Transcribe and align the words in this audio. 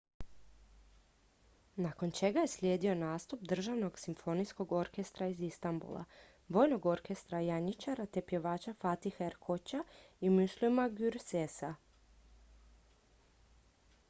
nakon 1.85 2.11
čega 2.19 2.39
je 2.43 2.47
slijedio 2.53 2.95
nastup 3.01 3.41
državnog 3.49 3.99
simfonijskog 4.03 4.71
orkestra 4.77 5.27
iz 5.33 5.41
istambula 5.49 6.03
vojnog 6.57 6.87
orkestra 6.93 7.41
janjičara 7.49 8.05
te 8.17 8.23
pjevača 8.31 8.73
fatiha 8.85 9.25
erkoça 9.29 9.83
i 10.27 10.31
müslüma 10.39 10.87
gürsesa 11.01 11.69